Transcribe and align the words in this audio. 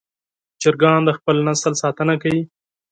چرګان 0.61 0.99
د 1.05 1.09
خپل 1.17 1.35
نسل 1.47 1.73
ساتنه 1.83 2.13
کوي. 2.21 2.43